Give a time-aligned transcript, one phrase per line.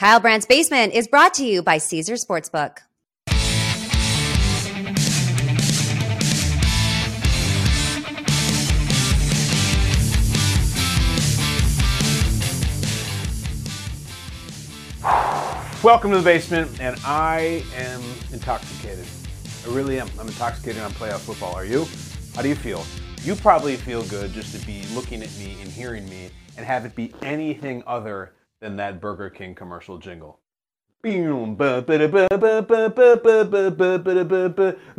[0.00, 2.78] Kyle Brandt's Basement is brought to you by Caesar Sportsbook.
[15.84, 18.00] Welcome to the basement, and I am
[18.32, 19.04] intoxicated.
[19.66, 20.08] I really am.
[20.18, 21.54] I'm intoxicated on playoff football.
[21.54, 21.86] Are you?
[22.34, 22.86] How do you feel?
[23.22, 26.86] You probably feel good just to be looking at me and hearing me and have
[26.86, 30.40] it be anything other than that Burger King commercial jingle.
[31.02, 31.14] Let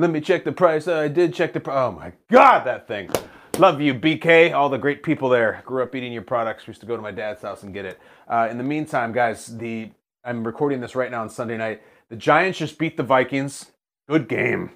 [0.10, 0.88] me check the price.
[0.88, 1.78] I did check the price.
[1.78, 3.10] Oh my God, that thing.
[3.60, 4.54] Love you, BK.
[4.54, 5.62] All the great people there.
[5.66, 6.68] Grew up eating your products.
[6.68, 8.00] Used to go to my dad's house and get it.
[8.28, 9.92] Uh, in the meantime, guys, the
[10.24, 11.84] I'm recording this right now on Sunday night.
[12.10, 13.72] The Giants just beat the Vikings.
[14.10, 14.72] Good game.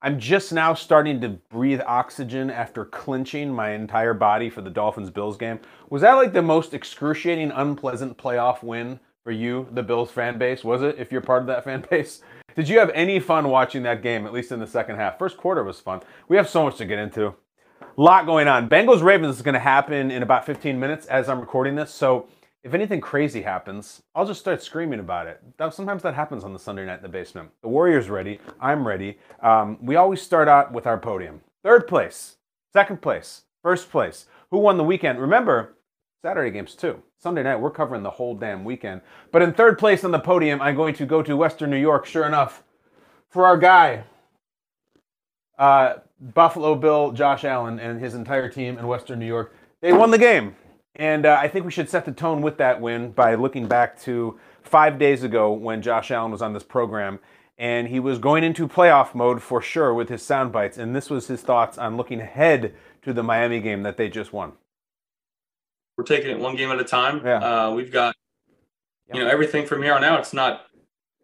[0.00, 5.10] I'm just now starting to breathe oxygen after clinching my entire body for the Dolphins
[5.10, 5.58] Bills game.
[5.90, 10.62] Was that like the most excruciating, unpleasant playoff win for you, the Bills fan base?
[10.62, 12.22] Was it, if you're part of that fan base?
[12.54, 15.18] Did you have any fun watching that game, at least in the second half?
[15.18, 16.00] First quarter was fun.
[16.28, 17.34] We have so much to get into.
[17.80, 18.68] A lot going on.
[18.68, 21.92] Bengals Ravens is going to happen in about 15 minutes as I'm recording this.
[21.92, 22.28] So
[22.64, 25.40] if anything crazy happens, I'll just start screaming about it.
[25.58, 27.50] That, sometimes that happens on the Sunday night in the basement.
[27.62, 28.40] The Warriors ready.
[28.60, 29.18] I'm ready.
[29.40, 31.40] Um, we always start out with our podium.
[31.62, 32.36] Third place,
[32.72, 34.26] second place, first place.
[34.50, 35.20] Who won the weekend?
[35.20, 35.76] Remember,
[36.22, 37.02] Saturday games too.
[37.20, 39.02] Sunday night, we're covering the whole damn weekend.
[39.30, 42.06] But in third place on the podium, I'm going to go to Western New York,
[42.06, 42.62] sure enough,
[43.28, 44.04] for our guy,
[45.58, 49.54] uh, Buffalo Bill Josh Allen and his entire team in Western New York.
[49.80, 50.56] They won the game.
[50.96, 54.00] And uh, I think we should set the tone with that win by looking back
[54.02, 57.20] to five days ago when Josh Allen was on this program.
[57.56, 60.78] And he was going into playoff mode for sure with his sound bites.
[60.78, 64.32] And this was his thoughts on looking ahead to the Miami game that they just
[64.32, 64.52] won.
[65.96, 67.20] We're taking it one game at a time.
[67.24, 67.38] Yeah.
[67.38, 68.14] Uh, we've got,
[69.12, 70.20] you know, everything from here on out.
[70.20, 70.66] It's not,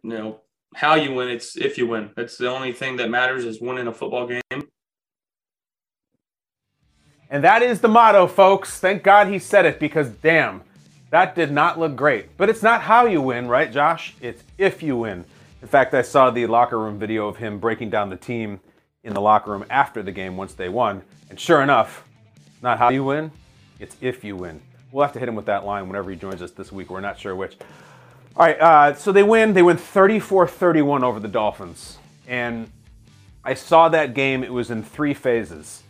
[0.02, 0.40] you know,
[0.74, 1.28] how you win.
[1.28, 2.10] It's if you win.
[2.16, 4.68] That's the only thing that matters is winning a football game.
[7.34, 8.78] And that is the motto, folks.
[8.78, 10.62] Thank God he said it because damn,
[11.10, 12.36] that did not look great.
[12.36, 14.14] But it's not how you win, right, Josh?
[14.20, 15.24] It's if you win.
[15.60, 18.60] In fact, I saw the locker room video of him breaking down the team
[19.02, 21.02] in the locker room after the game once they won.
[21.28, 22.06] And sure enough,
[22.62, 23.32] not how you win,
[23.80, 24.60] it's if you win.
[24.92, 26.88] We'll have to hit him with that line whenever he joins us this week.
[26.88, 27.56] We're not sure which.
[28.36, 29.54] All right, uh, so they win.
[29.54, 31.98] They win 34 31 over the Dolphins.
[32.28, 32.70] And
[33.42, 35.82] I saw that game, it was in three phases.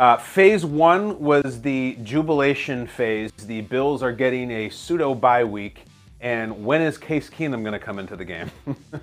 [0.00, 3.30] Uh, phase one was the jubilation phase.
[3.32, 5.84] The Bills are getting a pseudo bye week.
[6.22, 8.50] And when is Case Keenum going to come into the game?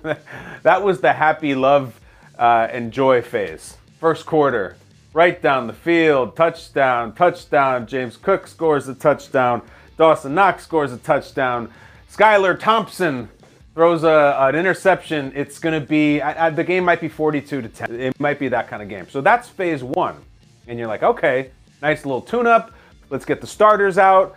[0.64, 2.00] that was the happy, love,
[2.36, 3.76] uh, and joy phase.
[4.00, 4.76] First quarter,
[5.12, 7.86] right down the field, touchdown, touchdown.
[7.86, 9.62] James Cook scores a touchdown.
[9.98, 11.72] Dawson Knox scores a touchdown.
[12.10, 13.28] Skylar Thompson
[13.72, 15.30] throws a, an interception.
[15.36, 18.00] It's going to be, I, I, the game might be 42 to 10.
[18.00, 19.06] It might be that kind of game.
[19.08, 20.24] So that's phase one
[20.68, 21.50] and you're like, okay,
[21.82, 22.72] nice little tune up.
[23.10, 24.36] Let's get the starters out.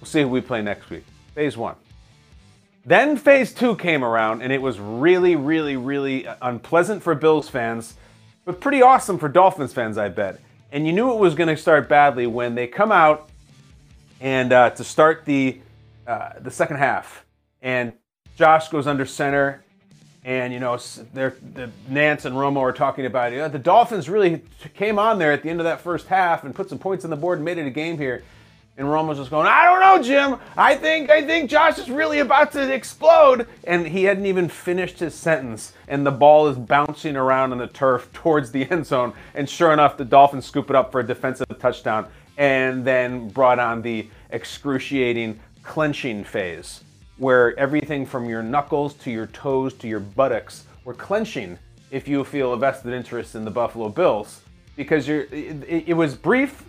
[0.00, 1.04] We'll see who we play next week.
[1.34, 1.74] Phase one.
[2.86, 7.94] Then phase two came around, and it was really, really, really unpleasant for Bills fans,
[8.44, 10.40] but pretty awesome for Dolphins fans, I bet.
[10.70, 13.30] And you knew it was going to start badly when they come out
[14.20, 15.60] and uh, to start the
[16.06, 17.24] uh, the second half,
[17.62, 17.94] and
[18.36, 19.64] Josh goes under center,
[20.24, 21.34] and you know, the
[21.90, 23.52] Nantz and Romo are talking about it.
[23.52, 24.42] the Dolphins really
[24.74, 27.10] came on there at the end of that first half and put some points on
[27.10, 28.24] the board and made it a game here.
[28.76, 30.40] And Romo's just going, I don't know, Jim.
[30.56, 33.46] I think I think Josh is really about to explode.
[33.64, 37.68] And he hadn't even finished his sentence, and the ball is bouncing around on the
[37.68, 39.12] turf towards the end zone.
[39.34, 43.60] And sure enough, the Dolphins scoop it up for a defensive touchdown, and then brought
[43.60, 46.83] on the excruciating clenching phase
[47.16, 51.58] where everything from your knuckles to your toes to your buttocks were clenching
[51.90, 54.40] if you feel a vested interest in the Buffalo Bills
[54.76, 56.64] because you're, it, it was brief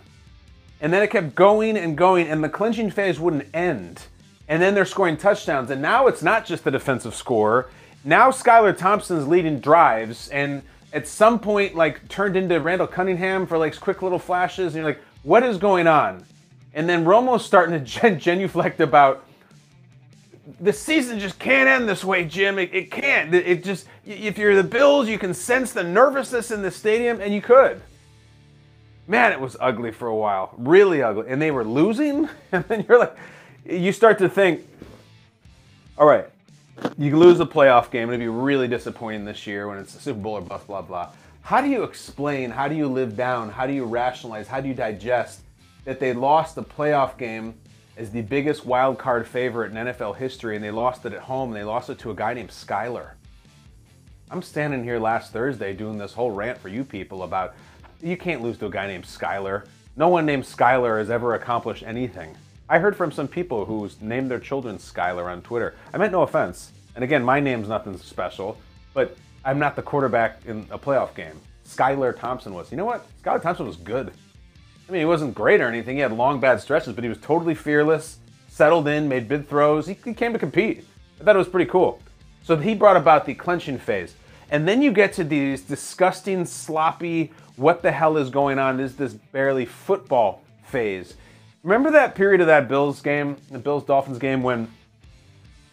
[0.80, 4.02] and then it kept going and going and the clenching phase wouldn't end.
[4.48, 7.68] And then they're scoring touchdowns and now it's not just the defensive score.
[8.04, 10.62] Now Skylar Thompson's leading drives and
[10.92, 14.84] at some point like turned into Randall Cunningham for like quick little flashes and you're
[14.84, 16.24] like, what is going on?
[16.72, 19.25] And then Romo's starting to gen- genuflect about
[20.60, 22.58] the season just can't end this way, Jim.
[22.58, 23.34] It, it can't.
[23.34, 27.20] It, it just, if you're the Bills, you can sense the nervousness in the stadium,
[27.20, 27.82] and you could.
[29.08, 30.54] Man, it was ugly for a while.
[30.56, 31.26] Really ugly.
[31.28, 32.28] And they were losing.
[32.52, 33.16] And then you're like,
[33.64, 34.66] you start to think,
[35.98, 36.26] all right,
[36.96, 38.08] you lose a playoff game.
[38.08, 41.10] It'd be really disappointing this year when it's a Super Bowl or blah, blah, blah.
[41.42, 42.50] How do you explain?
[42.50, 43.50] How do you live down?
[43.50, 44.48] How do you rationalize?
[44.48, 45.40] How do you digest
[45.84, 47.54] that they lost the playoff game
[47.96, 51.50] as the biggest wild card favorite in NFL history, and they lost it at home.
[51.50, 53.10] And they lost it to a guy named Skyler.
[54.30, 57.54] I'm standing here last Thursday doing this whole rant for you people about
[58.02, 59.66] you can't lose to a guy named Skyler.
[59.96, 62.36] No one named Skyler has ever accomplished anything.
[62.68, 65.74] I heard from some people who named their children Skyler on Twitter.
[65.94, 66.72] I meant no offense.
[66.96, 68.58] And again, my name's nothing special,
[68.92, 71.40] but I'm not the quarterback in a playoff game.
[71.64, 72.70] Skylar Thompson was.
[72.70, 73.06] You know what?
[73.22, 74.12] Skylar Thompson was good.
[74.88, 75.96] I mean, he wasn't great or anything.
[75.96, 78.18] He had long bad stretches, but he was totally fearless,
[78.48, 79.86] settled in, made big throws.
[79.86, 80.86] He, he came to compete.
[81.20, 82.00] I thought it was pretty cool.
[82.44, 84.14] So he brought about the clenching phase.
[84.50, 88.78] And then you get to these disgusting, sloppy, what the hell is going on?
[88.78, 91.14] Is this barely football phase?
[91.64, 94.70] Remember that period of that Bills game, the Bills Dolphins game, when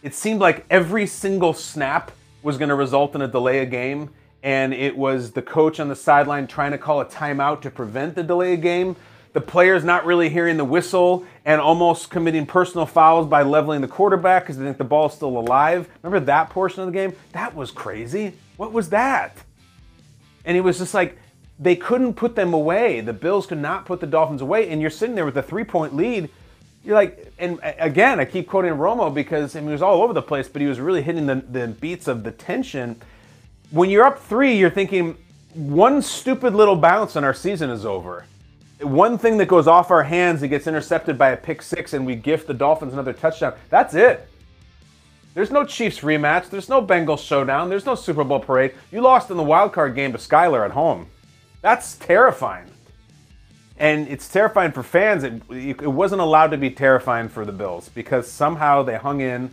[0.02, 2.10] it seemed like every single snap
[2.42, 4.10] was going to result in a delay of game,
[4.44, 8.14] and it was the coach on the sideline trying to call a timeout to prevent
[8.14, 8.94] the delay game.
[9.32, 13.88] The players not really hearing the whistle and almost committing personal fouls by leveling the
[13.88, 15.88] quarterback because they think the ball's still alive.
[16.02, 17.14] Remember that portion of the game?
[17.32, 18.34] That was crazy.
[18.58, 19.34] What was that?
[20.44, 21.18] And it was just like
[21.58, 23.00] they couldn't put them away.
[23.00, 24.68] The Bills could not put the Dolphins away.
[24.68, 26.28] And you're sitting there with a three point lead.
[26.84, 30.12] You're like, and again, I keep quoting Romo because I mean, he was all over
[30.12, 33.00] the place, but he was really hitting the, the beats of the tension.
[33.74, 35.18] When you're up three, you're thinking,
[35.52, 38.24] one stupid little bounce and our season is over.
[38.80, 42.06] One thing that goes off our hands, it gets intercepted by a pick six, and
[42.06, 43.54] we gift the Dolphins another touchdown.
[43.70, 44.28] That's it.
[45.34, 46.50] There's no Chiefs rematch.
[46.50, 47.68] There's no Bengals showdown.
[47.68, 48.74] There's no Super Bowl parade.
[48.92, 51.08] You lost in the wild card game to Skyler at home.
[51.60, 52.70] That's terrifying.
[53.76, 55.24] And it's terrifying for fans.
[55.24, 59.50] It, it wasn't allowed to be terrifying for the Bills because somehow they hung in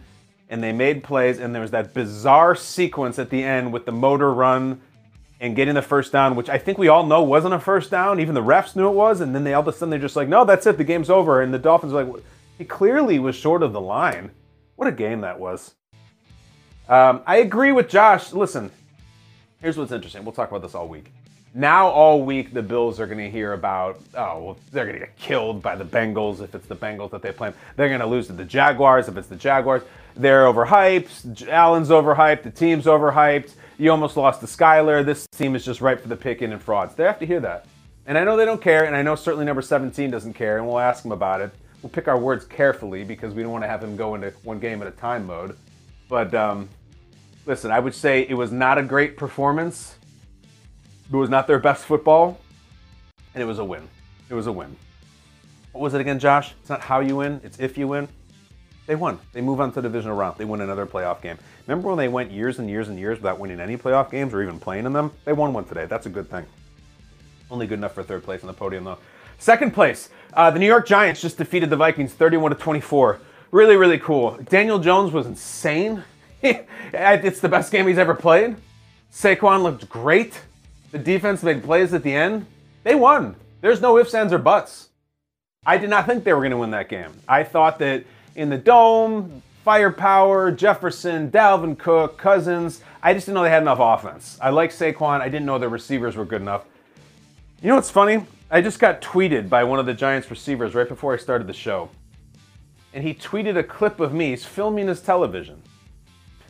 [0.51, 3.92] and they made plays, and there was that bizarre sequence at the end with the
[3.92, 4.81] motor run
[5.39, 8.19] and getting the first down, which I think we all know wasn't a first down.
[8.19, 10.18] Even the refs knew it was, and then they all of a sudden they're just
[10.18, 10.77] like, "No, that's it.
[10.77, 12.24] The game's over." And the Dolphins are like,
[12.57, 14.31] "He clearly was short of the line."
[14.75, 15.74] What a game that was.
[16.89, 18.33] Um, I agree with Josh.
[18.33, 18.71] Listen,
[19.62, 20.25] here's what's interesting.
[20.25, 21.13] We'll talk about this all week.
[21.53, 25.06] Now, all week, the Bills are going to hear about, oh, well, they're going to
[25.06, 27.53] get killed by the Bengals if it's the Bengals that they play.
[27.75, 29.83] They're going to lose to the Jaguars if it's the Jaguars.
[30.16, 31.48] They're overhyped.
[31.48, 32.44] Allen's overhyped.
[32.44, 33.54] The team's overhyped.
[33.78, 35.06] You almost lost to Skyler.
[35.06, 36.96] This team is just ripe for the picking and frauds.
[36.96, 37.66] They have to hear that.
[38.06, 40.68] And I know they don't care, and I know certainly number 17 doesn't care, and
[40.68, 43.68] we'll ask them about it we'll pick our words carefully because we don't want to
[43.68, 45.58] have him go into one game at a time mode.
[46.10, 46.69] But um,
[47.46, 49.96] listen, I would say it was not a great performance.
[51.12, 52.40] It was not their best football,
[53.34, 53.88] and it was a win.
[54.30, 54.75] It was a win.
[55.74, 56.54] What was it again, Josh?
[56.60, 58.08] It's not how you win, it's if you win.
[58.92, 59.20] They won.
[59.32, 60.38] They move on to the divisional round.
[60.38, 61.38] They win another playoff game.
[61.66, 64.44] Remember when they went years and years and years without winning any playoff games or
[64.44, 65.14] even playing in them?
[65.24, 65.86] They won one today.
[65.86, 66.46] That's a good thing.
[67.50, 68.98] Only good enough for third place on the podium, though.
[69.38, 73.22] Second place, uh, the New York Giants just defeated the Vikings 31 to 24.
[73.52, 74.38] Really, really cool.
[74.50, 76.04] Daniel Jones was insane.
[76.44, 78.58] it's the best game he's ever played.
[79.10, 80.42] Saquon looked great.
[80.92, 82.46] The defense made plays at the end.
[82.84, 83.38] They won.
[83.62, 84.90] There's no ifs, ands, or buts.
[85.66, 87.14] I did not think they were going to win that game.
[87.26, 88.04] I thought that
[88.36, 93.80] in the dome, firepower, Jefferson, Dalvin Cook, Cousins, I just didn't know they had enough
[93.80, 94.38] offense.
[94.42, 95.22] I like Saquon.
[95.22, 96.66] I didn't know their receivers were good enough.
[97.62, 98.25] You know what's funny?
[98.50, 101.54] I just got tweeted by one of the Giants receivers right before I started the
[101.54, 101.89] show.
[102.94, 104.31] And he tweeted a clip of me.
[104.31, 105.62] He's filming his television.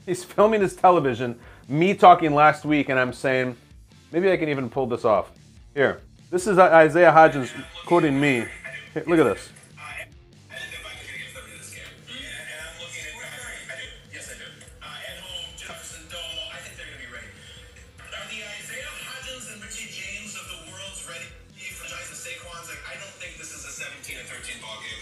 [0.05, 3.55] He's filming his television, me talking last week, and I'm saying,
[4.11, 5.31] maybe I can even pull this off.
[5.75, 6.01] Here,
[6.31, 7.51] this is Isaiah Hodgins
[7.85, 8.45] quoting me.
[8.95, 9.49] Look at this.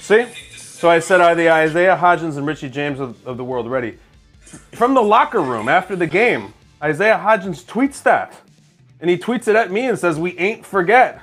[0.10, 0.25] See?
[0.56, 4.00] So I said, are the Isaiah Hodgins and Richie James of, of the world ready?
[4.72, 6.51] From the locker room after the game,
[6.82, 8.34] Isaiah Hodgins tweets that.
[9.00, 11.22] And he tweets it at me and says, We ain't forget.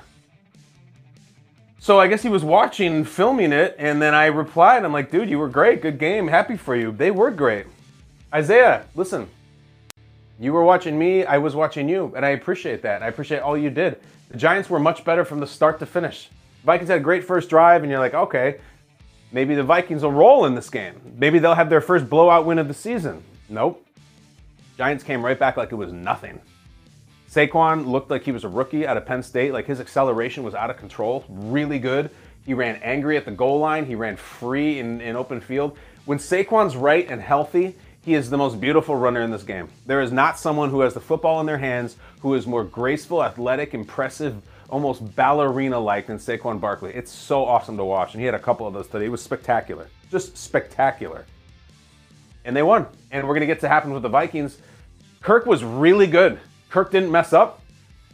[1.79, 5.11] So I guess he was watching and filming it, and then I replied, I'm like,
[5.11, 5.81] dude, you were great.
[5.81, 6.29] Good game.
[6.29, 6.93] Happy for you.
[6.93, 7.65] They were great.
[8.33, 9.27] Isaiah, listen.
[10.39, 13.03] You were watching me, I was watching you, and I appreciate that.
[13.03, 13.99] I appreciate all you did.
[14.29, 16.29] The Giants were much better from the start to finish.
[16.63, 18.59] Vikings had a great first drive, and you're like, okay,
[19.31, 20.95] Maybe the Vikings will roll in this game.
[21.17, 23.23] Maybe they'll have their first blowout win of the season.
[23.49, 23.85] Nope.
[24.77, 26.39] Giants came right back like it was nothing.
[27.29, 29.51] Saquon looked like he was a rookie out of Penn State.
[29.51, 31.25] Like his acceleration was out of control.
[31.27, 32.09] Really good.
[32.45, 33.85] He ran angry at the goal line.
[33.85, 35.77] He ran free in, in open field.
[36.05, 39.67] When Saquon's right and healthy, he is the most beautiful runner in this game.
[39.85, 43.21] There is not someone who has the football in their hands who is more graceful,
[43.21, 46.91] athletic, impressive, almost ballerina-like than Saquon Barkley.
[46.93, 49.05] It's so awesome to watch, and he had a couple of those today.
[49.05, 51.25] It was spectacular, just spectacular.
[52.45, 52.87] And they won.
[53.11, 54.57] And we're gonna get to happen with the Vikings.
[55.21, 56.39] Kirk was really good.
[56.69, 57.61] Kirk didn't mess up.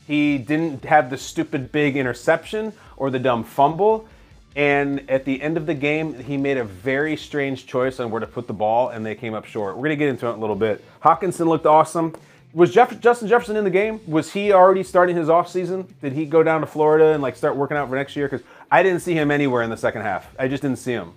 [0.08, 4.08] He didn't have the stupid big interception or the dumb fumble.
[4.56, 8.20] And at the end of the game, he made a very strange choice on where
[8.20, 9.76] to put the ball, and they came up short.
[9.76, 10.84] We're going to get into it in a little bit.
[11.02, 12.14] Hockenson looked awesome.
[12.54, 14.00] Was Jeff, Justin Jefferson in the game?
[14.06, 15.88] Was he already starting his offseason?
[16.02, 18.28] Did he go down to Florida and like start working out for next year?
[18.28, 20.30] Because I didn't see him anywhere in the second half.
[20.38, 21.14] I just didn't see him.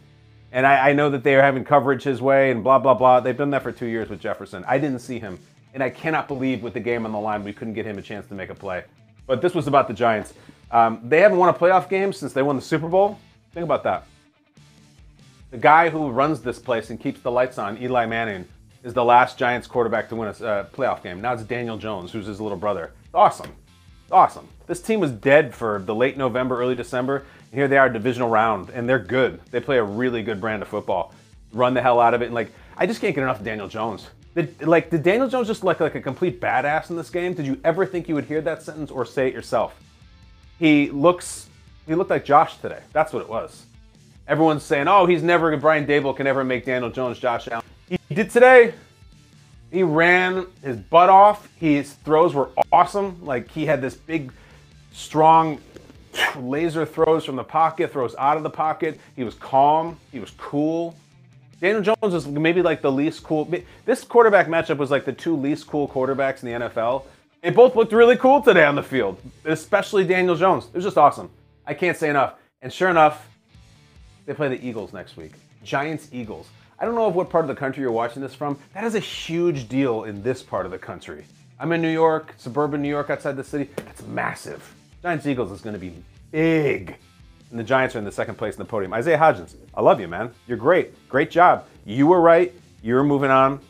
[0.51, 3.21] And I, I know that they are having coverage his way and blah, blah, blah.
[3.21, 4.65] They've done that for two years with Jefferson.
[4.67, 5.39] I didn't see him.
[5.75, 8.03] And I cannot believe with the game on the line, we couldn't get him a
[8.03, 8.85] chance to make a play.
[9.27, 10.33] But this was about the Giants.
[10.71, 13.19] Um, they haven't won a playoff game since they won the Super Bowl.
[13.53, 14.07] Think about that.
[15.51, 18.47] The guy who runs this place and keeps the lights on, Eli Manning,
[18.87, 21.21] is the last Giants quarterback to win a uh, playoff game.
[21.21, 22.93] Now it's Daniel Jones, who's his little brother.
[23.13, 23.53] Awesome.
[24.13, 24.47] Awesome.
[24.69, 27.25] This team was dead for the late November, early December.
[27.51, 29.41] And here they are, divisional round, and they're good.
[29.51, 31.13] They play a really good brand of football.
[31.53, 32.27] Run the hell out of it.
[32.27, 34.09] And like, I just can't get enough Daniel Jones.
[34.37, 37.35] Did, like, did Daniel Jones just look like a complete badass in this game?
[37.35, 39.75] Did you ever think you would hear that sentence or say it yourself?
[40.61, 41.49] He looks
[41.89, 42.83] he looked like Josh today.
[42.93, 43.67] That's what it was.
[44.29, 47.65] Everyone's saying, oh, he's never, Brian Daboll can never make Daniel Jones Josh Allen.
[47.89, 48.75] He did today.
[49.71, 51.49] He ran his butt off.
[51.57, 53.25] His throws were awesome.
[53.25, 54.33] Like he had this big,
[54.93, 55.61] strong
[56.37, 58.99] laser throws from the pocket, throws out of the pocket.
[59.15, 59.99] He was calm.
[60.13, 60.97] He was cool.
[61.61, 63.51] Daniel Jones was maybe like the least cool.
[63.85, 67.05] This quarterback matchup was like the two least cool quarterbacks in the NFL.
[67.43, 70.67] They both looked really cool today on the field, especially Daniel Jones.
[70.67, 71.31] It was just awesome.
[71.67, 72.35] I can't say enough.
[72.63, 73.29] And sure enough,
[74.27, 75.33] they play the Eagles next week.
[75.63, 76.49] Giants Eagles.
[76.79, 78.59] I don't know of what part of the country you're watching this from.
[78.75, 81.25] That is a huge deal in this part of the country.
[81.59, 83.71] I'm in New York, suburban New York outside the city.
[83.77, 84.75] That's massive.
[85.03, 85.95] Giants Eagles is going to be
[86.31, 86.97] big.
[87.51, 88.93] And the Giants are in the second place in the podium.
[88.93, 90.33] Isaiah Hodgins, I love you, man.
[90.47, 91.09] You're great.
[91.09, 91.65] Great job.
[91.87, 92.53] You were right.
[92.83, 93.61] You're moving on.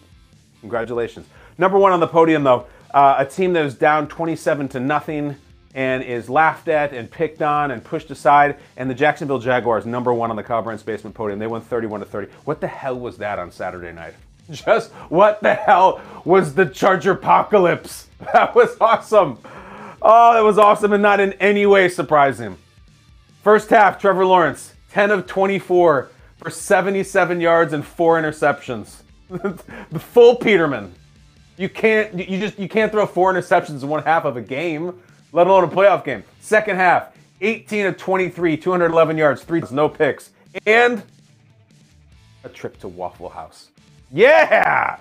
[0.61, 1.29] Congratulations.
[1.59, 5.37] Number one on the podium, though, uh, a team that was down 27 to nothing
[5.77, 8.57] and is laughed at and picked on and pushed aside.
[8.79, 12.07] And the Jacksonville Jaguars, number one on the Brandt Basement podium, they won 31 to
[12.07, 12.33] 30.
[12.47, 14.15] What the hell was that on Saturday night?
[14.51, 18.09] Just what the hell was the Charger apocalypse?
[18.33, 19.39] That was awesome.
[20.01, 22.57] Oh, that was awesome and not in any way surprising.
[23.43, 29.03] First half, Trevor Lawrence, 10 of 24 for 77 yards and four interceptions.
[29.29, 30.95] the full Peterman.
[31.59, 34.95] You can't you just you can't throw four interceptions in one half of a game
[35.37, 36.25] let alone a playoff game.
[36.41, 40.31] Second half, 18 of 23, 211 yards, three no picks,
[40.65, 41.03] and
[42.43, 43.69] a trip to Waffle House.
[44.11, 44.97] Yeah!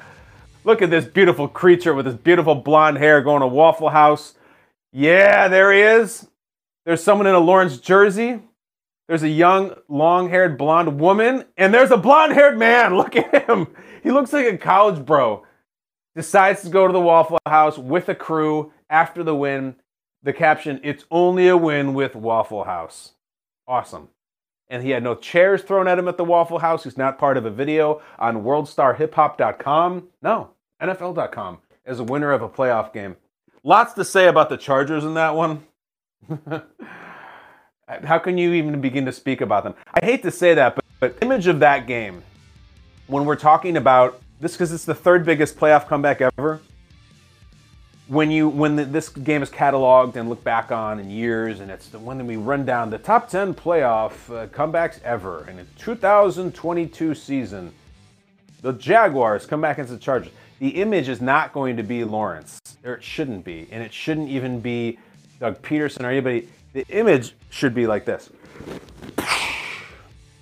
[0.65, 4.33] Look at this beautiful creature with his beautiful blonde hair going to Waffle House.
[4.91, 6.27] Yeah, there he is.
[6.85, 8.41] There's someone in a Lawrence jersey.
[9.07, 11.45] There's a young, long haired blonde woman.
[11.55, 12.97] And there's a blonde haired man.
[12.97, 13.67] Look at him.
[14.03, 15.45] He looks like a college bro.
[16.13, 19.75] Decides to go to the Waffle House with a crew after the win
[20.25, 23.13] the caption, It's only a win with Waffle House.
[23.67, 24.09] Awesome.
[24.67, 26.83] And he had no chairs thrown at him at the Waffle House.
[26.83, 30.07] He's not part of a video on worldstarhiphop.com.
[30.23, 30.49] No,
[30.81, 33.15] NFL.com as a winner of a playoff game.
[33.63, 35.63] Lots to say about the Chargers in that one.
[37.87, 39.75] How can you even begin to speak about them?
[39.93, 42.23] I hate to say that, but, but image of that game,
[43.05, 46.61] when we're talking about this, because it's the third biggest playoff comeback ever,
[48.07, 51.71] when you when the, this game is cataloged and looked back on in years, and
[51.71, 55.57] it's the one that we run down the top 10 playoff uh, comebacks ever in
[55.57, 57.73] the 2022 season,
[58.61, 60.31] the Jaguars come back against the Chargers.
[60.59, 64.29] The image is not going to be Lawrence, or it shouldn't be, and it shouldn't
[64.29, 64.99] even be
[65.39, 66.47] Doug Pederson or anybody.
[66.73, 68.29] The image should be like this,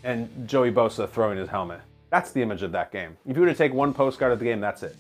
[0.04, 1.80] and Joey Bosa throwing his helmet.
[2.10, 3.18] That's the image of that game.
[3.26, 4.96] If you were to take one postcard of the game, that's it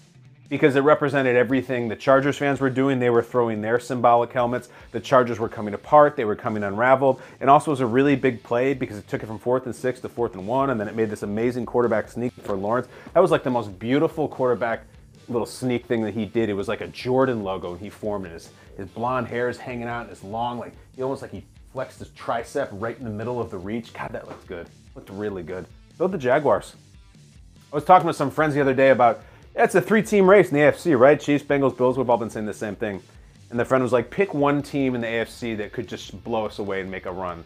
[0.49, 2.99] because it represented everything the Chargers fans were doing.
[2.99, 4.69] They were throwing their symbolic helmets.
[4.91, 6.15] The Chargers were coming apart.
[6.15, 7.21] They were coming unraveled.
[7.39, 9.99] And also was a really big play because it took it from fourth and six
[10.01, 12.87] to fourth and one, and then it made this amazing quarterback sneak for Lawrence.
[13.13, 14.83] That was like the most beautiful quarterback
[15.29, 16.49] little sneak thing that he did.
[16.49, 18.31] It was like a Jordan logo, and he formed it.
[18.33, 21.43] His, his blonde hair is hanging out, and his long, like he almost like he
[21.71, 23.93] flexed his tricep right in the middle of the reach.
[23.93, 24.67] God, that looked good.
[24.95, 25.65] Looked really good.
[25.97, 26.75] So the Jaguars.
[27.71, 29.23] I was talking with some friends the other day about
[29.55, 31.19] it's a three-team race in the AFC, right?
[31.19, 31.97] Chiefs, Bengals, Bills.
[31.97, 33.01] We've all been saying the same thing.
[33.49, 36.45] And the friend was like, pick one team in the AFC that could just blow
[36.45, 37.43] us away and make a run.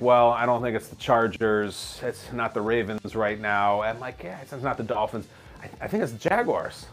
[0.00, 2.00] Well, I don't think it's the Chargers.
[2.02, 3.82] It's not the Ravens right now.
[3.82, 5.28] I'm like, yeah, it's not the Dolphins.
[5.62, 6.86] I, I think it's the Jaguars.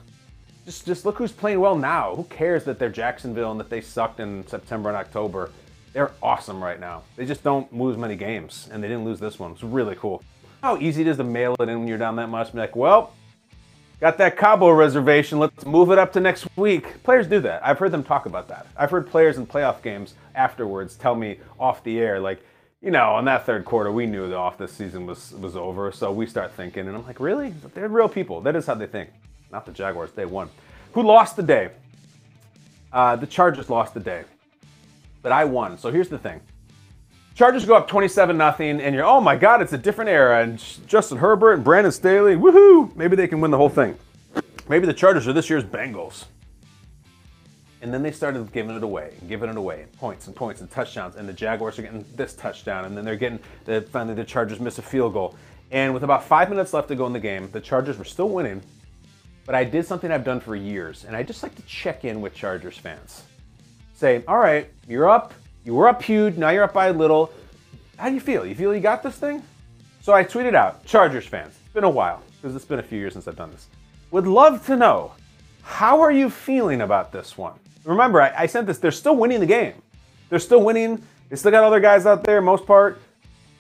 [0.66, 2.14] Just, just look who's playing well now.
[2.16, 5.52] Who cares that they're Jacksonville and that they sucked in September and October?
[5.94, 7.04] They're awesome right now.
[7.16, 9.54] They just don't lose many games, and they didn't lose this one.
[9.54, 10.22] It's really cool.
[10.62, 12.52] How easy it is to mail it in when you're down that much.
[12.52, 13.14] Be like, well,
[14.00, 15.40] got that Cabo reservation.
[15.40, 17.04] Let's move it up to next week.
[17.04, 17.66] Players do that.
[17.66, 18.68] I've heard them talk about that.
[18.76, 22.40] I've heard players in playoff games afterwards tell me off the air, like,
[22.82, 25.92] you know, in that third quarter, we knew the off this season was was over.
[25.92, 27.54] So we start thinking, and I'm like, really?
[27.74, 28.40] They're real people.
[28.42, 29.10] That is how they think.
[29.52, 30.12] Not the Jaguars.
[30.12, 30.50] They won.
[30.94, 31.72] Who lost the day?
[32.94, 34.24] Uh, the Chargers lost the day,
[35.24, 35.78] but I won.
[35.78, 36.40] So here's the thing.
[37.38, 40.42] Chargers go up 27 nothing, and you're, oh my God, it's a different era.
[40.42, 42.96] And Justin Herbert and Brandon Staley, woohoo!
[42.96, 43.96] Maybe they can win the whole thing.
[44.68, 46.26] Maybe the Chargers are this year's Bengals.
[47.84, 51.16] And then they started giving it away, giving it away, points and points and touchdowns.
[51.16, 54.60] And the Jaguars are getting this touchdown, and then they're getting the, finally the Chargers
[54.60, 55.36] miss a field goal.
[55.70, 58.30] And with about five minutes left to go in the game, the Chargers were still
[58.30, 58.64] winning.
[59.46, 62.20] But I did something I've done for years, and I just like to check in
[62.20, 63.22] with Chargers fans.
[63.94, 65.36] Say, all right, you're up,
[65.68, 67.30] you were up huge, now you're up by a little.
[67.98, 68.46] How do you feel?
[68.46, 69.44] You feel you got this thing?
[70.00, 72.98] So I tweeted out, Chargers fans, it's been a while, because it's been a few
[72.98, 73.68] years since I've done this.
[74.12, 75.12] Would love to know,
[75.64, 77.60] how are you feeling about this one?
[77.84, 79.74] Remember, I, I sent this, they're still winning the game.
[80.30, 81.04] They're still winning.
[81.30, 83.02] They still got other guys out there, most part.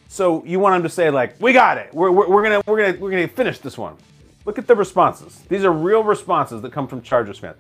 [0.07, 1.93] So you want them to say like, "We got it.
[1.93, 3.97] We're, we're, we're, gonna we're gonna we're gonna finish this one."
[4.45, 5.41] Look at the responses.
[5.49, 7.57] These are real responses that come from Chargers fans.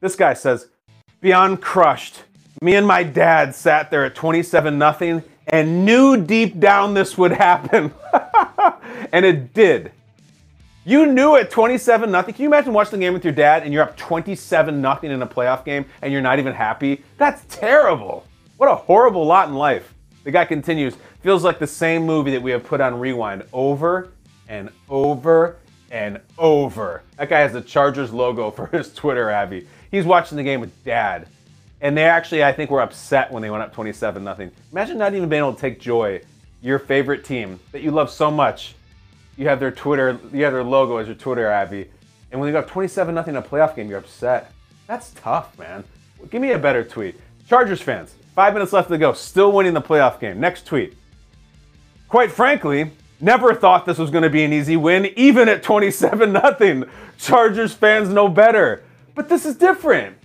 [0.00, 0.68] This guy says,
[1.22, 2.22] "Beyond crushed.
[2.62, 7.32] Me and my dad sat there at 27 nothing and knew deep down this would
[7.32, 7.92] happen.
[9.12, 9.92] and it did.
[10.84, 12.34] You knew at 27 nothing.
[12.34, 15.20] Can you imagine watching the game with your dad and you're up 27 nothing in
[15.20, 17.04] a playoff game and you're not even happy?
[17.18, 18.24] That's terrible.
[18.56, 19.92] What a horrible lot in life.
[20.24, 24.12] The guy continues, feels like the same movie that we have put on rewind over
[24.48, 25.56] and over
[25.90, 27.02] and over.
[27.18, 29.66] That guy has the Chargers logo for his Twitter, avi.
[29.90, 31.28] He's watching the game with dad.
[31.80, 34.50] And they actually, I think, were upset when they went up 27 nothing.
[34.72, 36.22] Imagine not even being able to take joy.
[36.62, 38.74] Your favorite team that you love so much,
[39.36, 41.86] you have their Twitter, you have their logo as your Twitter, avi.
[42.32, 44.52] And when they go up 27 nothing in a playoff game, you're upset.
[44.86, 45.84] That's tough, man.
[46.30, 47.20] Give me a better tweet.
[47.48, 50.40] Chargers fans, five minutes left to go, still winning the playoff game.
[50.40, 50.96] Next tweet.
[52.08, 56.32] Quite frankly, never thought this was going to be an easy win, even at 27
[56.32, 56.84] nothing.
[57.18, 58.82] Chargers fans know better.
[59.14, 60.16] But this is different.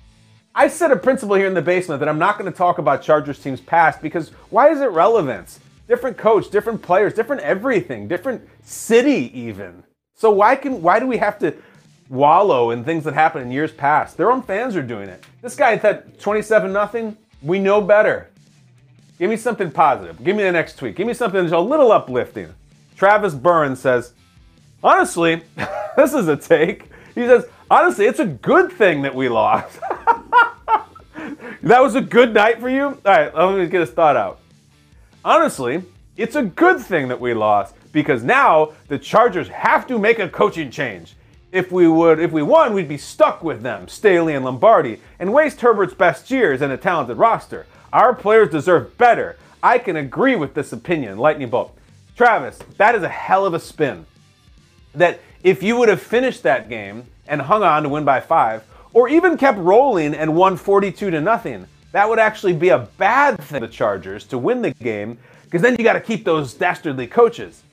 [0.54, 3.02] I set a principle here in the basement that I'm not going to talk about
[3.02, 5.60] Chargers teams past because why is it relevant?
[5.88, 9.84] Different coach, different players, different everything, different city even.
[10.14, 11.56] So why can why do we have to
[12.10, 14.18] wallow in things that happened in years past?
[14.18, 15.24] Their own fans are doing it.
[15.42, 18.30] This guy at 27 nothing, we know better.
[19.18, 20.22] Give me something positive.
[20.22, 20.96] Give me the next tweet.
[20.96, 22.54] Give me something that's a little uplifting.
[22.98, 24.14] Travis Burns says,
[24.84, 25.44] honestly,
[25.96, 26.90] this is a take.
[27.16, 29.80] He says, honestly, it's a good thing that we lost.
[31.64, 32.86] that was a good night for you?
[32.86, 34.40] All right, let me get his thought out.
[35.24, 35.84] Honestly,
[36.18, 40.30] it's a good thing that we lost because now the Chargers have to make a
[40.30, 41.16] coaching change.
[41.52, 45.34] If we would, if we won, we'd be stuck with them, Staley and Lombardi, and
[45.34, 47.66] waste Herbert's best years and a talented roster.
[47.92, 49.38] Our players deserve better.
[49.62, 51.18] I can agree with this opinion.
[51.18, 51.78] Lightning bolt.
[52.16, 54.06] Travis, that is a hell of a spin.
[54.96, 58.64] That if you would have finished that game and hung on to win by five,
[58.94, 61.68] or even kept rolling and won 42 to nothing.
[61.92, 65.62] That would actually be a bad thing for the Chargers to win the game because
[65.62, 67.64] then you got to keep those dastardly coaches.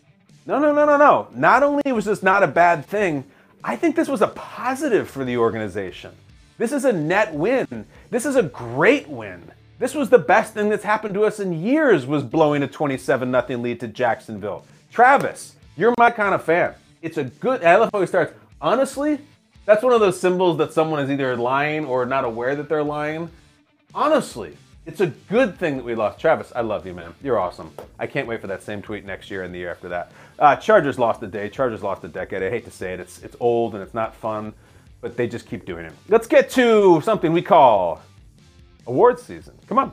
[0.46, 1.28] No, no, no, no, no.
[1.34, 3.24] Not only was this not a bad thing,
[3.62, 6.12] I think this was a positive for the organization.
[6.56, 7.86] This is a net win.
[8.10, 9.52] This is a great win.
[9.78, 13.30] This was the best thing that's happened to us in years was blowing a 27
[13.30, 14.64] 0 lead to Jacksonville.
[14.90, 16.74] Travis, you're my kind of fan.
[17.00, 18.32] It's a good I love how he starts.
[18.60, 19.20] Honestly,
[19.68, 22.82] that's one of those symbols that someone is either lying or not aware that they're
[22.82, 23.30] lying.
[23.94, 26.18] Honestly, it's a good thing that we lost.
[26.18, 27.12] Travis, I love you, man.
[27.22, 27.70] You're awesome.
[27.98, 30.10] I can't wait for that same tweet next year and the year after that.
[30.38, 31.50] Uh, Chargers lost a day.
[31.50, 32.42] Chargers lost a decade.
[32.42, 33.00] I hate to say it.
[33.00, 34.54] It's it's old and it's not fun,
[35.02, 35.92] but they just keep doing it.
[36.08, 38.00] Let's get to something we call
[38.86, 39.52] awards season.
[39.66, 39.92] Come on.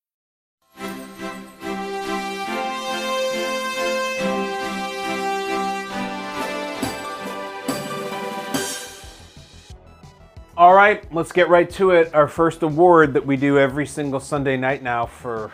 [10.61, 12.13] All right, let's get right to it.
[12.13, 15.51] Our first award that we do every single Sunday night now for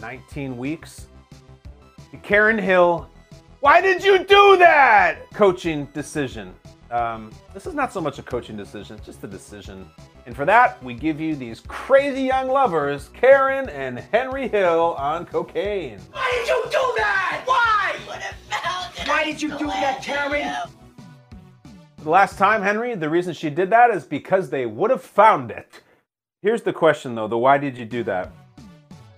[0.00, 1.08] 19 weeks.
[2.22, 3.06] Karen Hill,
[3.60, 5.30] why did you do that?
[5.34, 6.54] Coaching decision.
[6.90, 9.90] Um, this is not so much a coaching decision, it's just a decision.
[10.24, 15.26] And for that, we give you these crazy young lovers, Karen and Henry Hill on
[15.26, 15.98] cocaine.
[16.12, 17.42] Why did you do that?
[17.44, 17.94] Why?
[18.06, 19.06] What a fellow.
[19.06, 20.54] Why did you do that, Karen?
[22.02, 25.50] The last time, Henry, the reason she did that is because they would have found
[25.50, 25.82] it.
[26.42, 28.32] Here's the question, though the why did you do that?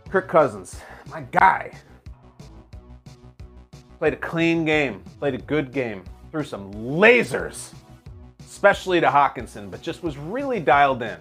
[0.09, 1.73] Kirk Cousins, my guy,
[3.99, 7.75] played a clean game, played a good game, threw some lasers,
[8.41, 11.19] especially to Hockenson, but just was really dialed in.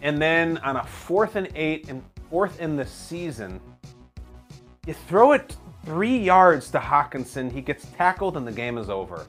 [0.00, 3.60] And then on a fourth and eight and fourth in the season,
[4.86, 9.26] you throw it three yards to Hockenson, he gets tackled, and the game is over.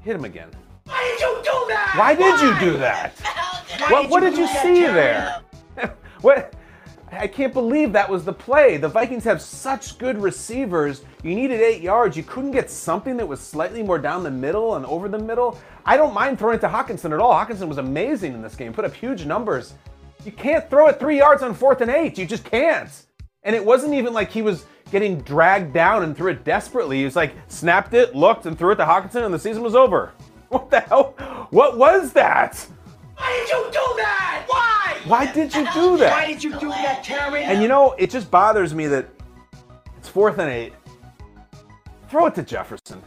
[0.00, 0.50] Hit him again.
[0.84, 1.94] Why did you do that?
[1.96, 3.18] Why did you do that?
[3.90, 5.40] What, what did you see there?
[6.20, 6.54] what?
[7.10, 8.76] I can't believe that was the play.
[8.76, 11.02] The Vikings have such good receivers.
[11.22, 12.16] You needed eight yards.
[12.16, 15.58] You couldn't get something that was slightly more down the middle and over the middle.
[15.84, 17.32] I don't mind throwing it to Hockenson at all.
[17.32, 19.74] Hockenson was amazing in this game, put up huge numbers.
[20.24, 22.18] You can't throw it three yards on fourth and eight.
[22.18, 22.90] You just can't.
[23.42, 26.98] And it wasn't even like he was getting dragged down and threw it desperately.
[26.98, 29.74] He was like, snapped it, looked, and threw it to Hockenson, and the season was
[29.74, 30.12] over.
[30.48, 31.14] What the hell?
[31.50, 32.56] What was that?
[33.16, 34.44] Why did you do that?
[34.48, 34.96] Why?
[35.04, 36.10] Why did you do that?
[36.10, 37.42] Why did you do that, Karen?
[37.42, 39.10] And you know, it just bothers me that
[39.98, 40.72] it's fourth and eight.
[42.08, 43.02] Throw it to Jefferson.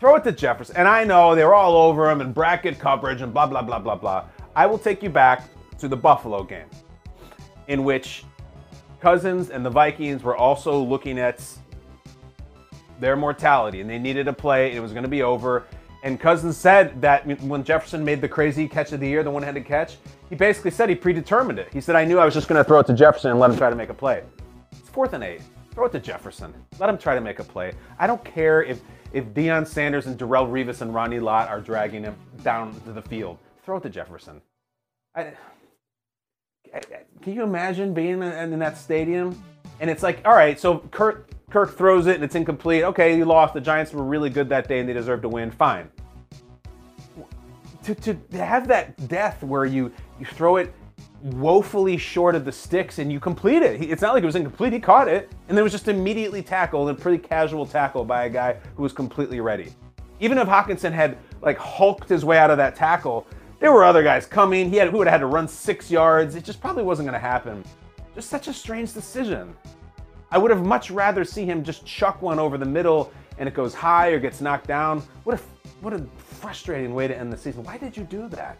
[0.00, 0.76] Throw it to Jefferson.
[0.76, 3.78] And I know they were all over him and bracket coverage and blah, blah, blah,
[3.78, 4.24] blah, blah.
[4.56, 5.44] I will take you back
[5.78, 6.66] to the Buffalo game,
[7.68, 8.24] in which
[9.04, 11.46] Cousins and the Vikings were also looking at
[12.98, 15.64] their mortality and they needed a play it was going to be over.
[16.02, 19.42] And Cousins said that when Jefferson made the crazy catch of the year, the one
[19.42, 19.98] handed catch,
[20.30, 21.68] he basically said he predetermined it.
[21.70, 23.50] He said, I knew I was just going to throw it to Jefferson and let
[23.50, 24.22] him try to make a play.
[24.72, 25.42] It's fourth and eight.
[25.74, 26.54] Throw it to Jefferson.
[26.78, 27.74] Let him try to make a play.
[27.98, 28.80] I don't care if,
[29.12, 33.02] if Deion Sanders and Darrelle Revis and Ronnie Lott are dragging him down to the
[33.02, 33.36] field.
[33.66, 34.40] Throw it to Jefferson.
[35.14, 35.34] I,
[37.22, 39.42] can you imagine being in, that stadium?
[39.80, 42.84] And it's like, all right, so Kirk, Kirk throws it and it's incomplete.
[42.84, 43.54] Okay, you lost.
[43.54, 45.50] The Giants were really good that day and they deserve to win.
[45.50, 45.90] Fine.
[47.84, 50.72] To, to have that death where you, you throw it
[51.22, 53.82] woefully short of the sticks and you complete it.
[53.82, 54.72] It's not like it was incomplete.
[54.72, 58.30] He caught it and then was just immediately tackled, a pretty casual tackle by a
[58.30, 59.72] guy who was completely ready.
[60.20, 63.26] Even if Hockenson had like hulked his way out of that tackle,
[63.64, 64.68] there were other guys coming.
[64.68, 66.34] He had would have had to run six yards.
[66.34, 67.64] It just probably wasn't going to happen.
[68.14, 69.56] Just such a strange decision.
[70.30, 73.54] I would have much rather see him just chuck one over the middle and it
[73.54, 75.00] goes high or gets knocked down.
[75.22, 75.42] What a
[75.80, 77.64] what a frustrating way to end the season.
[77.64, 78.58] Why did you do that?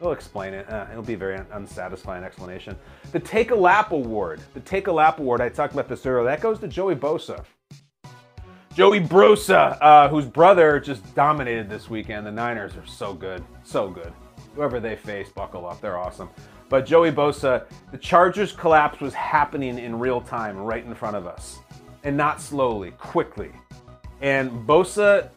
[0.00, 0.68] They'll explain it.
[0.68, 2.76] Uh, it'll be a very unsatisfying explanation.
[3.12, 4.40] The Take a Lap Award.
[4.52, 5.40] The Take a Lap Award.
[5.40, 6.24] I talked about this earlier.
[6.24, 7.44] That goes to Joey Bosa.
[8.72, 12.24] Joey Bosa, uh, whose brother just dominated this weekend.
[12.24, 14.12] The Niners are so good, so good.
[14.54, 15.80] Whoever they face, buckle up.
[15.80, 16.30] They're awesome.
[16.68, 21.26] But Joey Bosa, the Chargers collapse was happening in real time right in front of
[21.26, 21.58] us.
[22.04, 23.50] And not slowly, quickly.
[24.20, 25.30] And Bosa,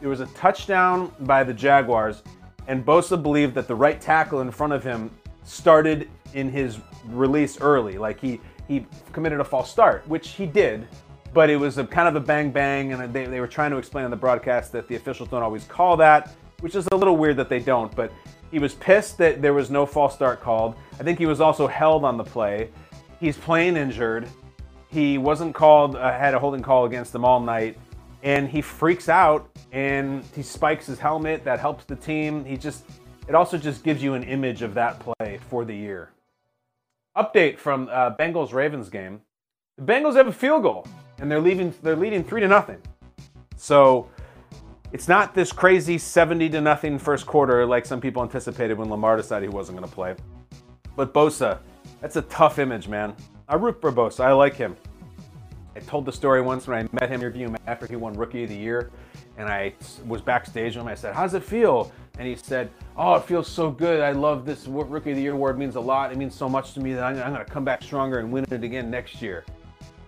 [0.00, 2.24] there was a touchdown by the Jaguars,
[2.66, 5.10] and Bosa believed that the right tackle in front of him
[5.44, 7.98] started in his release early.
[7.98, 10.88] Like he, he committed a false start, which he did,
[11.32, 13.76] but it was a kind of a bang bang, and they, they were trying to
[13.76, 17.16] explain on the broadcast that the officials don't always call that, which is a little
[17.16, 17.94] weird that they don't.
[17.94, 18.12] But
[18.50, 20.74] he was pissed that there was no false start called.
[20.98, 22.70] I think he was also held on the play.
[23.20, 24.28] He's playing injured.
[24.88, 27.78] He wasn't called, uh, had a holding call against him all night,
[28.22, 31.44] and he freaks out and he spikes his helmet.
[31.44, 32.44] That helps the team.
[32.44, 32.84] He just,
[33.28, 36.10] it also just gives you an image of that play for the year.
[37.16, 39.20] Update from uh, Bengals Ravens game.
[39.76, 40.86] The Bengals have a field goal
[41.20, 42.78] and they're leaving they're leading 3 to nothing.
[43.56, 44.08] So
[44.92, 49.16] it's not this crazy 70 to nothing first quarter like some people anticipated when Lamar
[49.16, 50.14] decided he wasn't going to play.
[50.96, 51.58] But Bosa,
[52.00, 53.14] that's a tough image, man.
[53.48, 54.24] I root for Bosa.
[54.24, 54.76] I like him.
[55.76, 58.42] I told the story once when I met him, interviewed him after he won Rookie
[58.42, 58.90] of the Year,
[59.36, 59.74] and I
[60.06, 60.88] was backstage with him.
[60.88, 64.00] I said, "How's it feel?" And he said, "Oh, it feels so good.
[64.00, 65.54] I love this Rookie of the Year award.
[65.54, 66.10] It means a lot.
[66.10, 68.32] It means so much to me that I'm, I'm going to come back stronger and
[68.32, 69.44] win it again next year."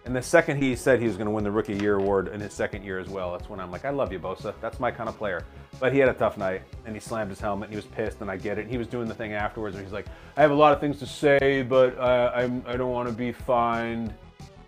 [0.05, 2.41] And the second he said he was going to win the Rookie Year award in
[2.41, 4.55] his second year as well, that's when I'm like, I love you, Bosa.
[4.61, 5.45] That's my kind of player.
[5.79, 8.21] But he had a tough night, and he slammed his helmet, and he was pissed,
[8.23, 8.63] and I get it.
[8.63, 10.81] And he was doing the thing afterwards where he's like, I have a lot of
[10.81, 14.15] things to say, but uh, I'm, I don't want to be fined.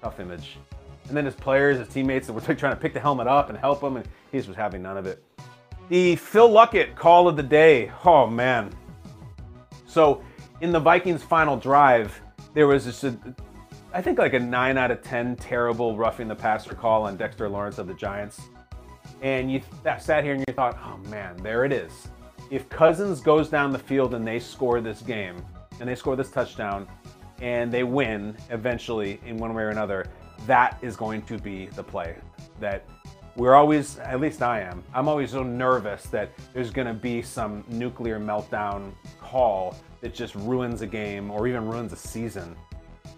[0.03, 0.59] Tough image.
[1.09, 3.57] And then his players, his teammates that were trying to pick the helmet up and
[3.57, 5.25] help him, and he just was having none of it.
[5.89, 7.91] The Phil Luckett call of the day.
[8.05, 8.71] Oh, man.
[9.87, 10.23] So,
[10.61, 12.21] in the Vikings' final drive,
[12.55, 13.05] there was this
[13.95, 17.47] I think like a 9 out of 10 terrible roughing the passer call on Dexter
[17.47, 18.41] Lawrence of the Giants.
[19.21, 19.61] And you
[20.01, 22.09] sat here and you thought, oh man, there it is.
[22.51, 25.45] If Cousins goes down the field and they score this game,
[25.79, 26.89] and they score this touchdown,
[27.43, 30.07] and they win eventually in one way or another,
[30.47, 32.17] that is going to be the play.
[32.61, 32.87] That
[33.37, 37.21] we're always, at least I am, I'm always so nervous that there's going to be
[37.21, 42.57] some nuclear meltdown call that just ruins a game or even ruins a season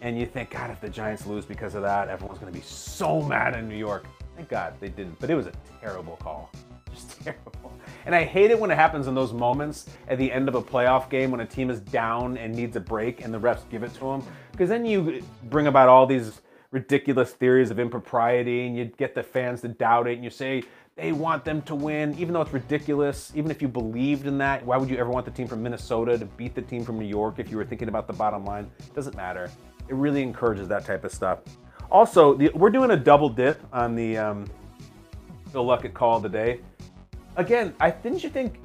[0.05, 2.65] and you think, God, if the Giants lose because of that, everyone's going to be
[2.65, 4.07] so mad in New York.
[4.37, 6.51] Thank God they didn't, but it was a terrible call.
[6.95, 7.73] Just terrible.
[8.05, 10.63] And I hate it when it happens in those moments at the end of a
[10.63, 13.83] playoff game when a team is down and needs a break and the refs give
[13.83, 14.23] it to them.
[14.53, 19.23] Because then you bring about all these ridiculous theories of impropriety and you get the
[19.23, 20.63] fans to doubt it and you say
[20.97, 23.33] they want them to win, even though it's ridiculous.
[23.35, 26.19] Even if you believed in that, why would you ever want the team from Minnesota
[26.19, 28.71] to beat the team from New York if you were thinking about the bottom line?
[28.79, 29.51] It doesn't matter
[29.89, 31.41] it really encourages that type of stuff.
[31.91, 34.47] Also, the, we're doing a double dip on the um,
[35.53, 36.61] Phil Luckett call of the day.
[37.37, 38.61] Again, I didn't you think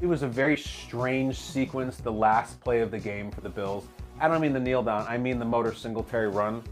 [0.00, 3.86] it was a very strange sequence, the last play of the game for the Bills.
[4.18, 6.62] I don't mean the kneel down, I mean the motor Singletary run,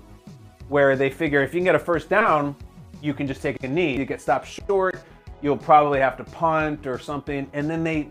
[0.69, 2.57] where they figure if you can get a first down,
[3.03, 3.97] you can just take a knee.
[3.97, 5.03] You get stopped short,
[5.43, 8.09] you'll probably have to punt or something, and then they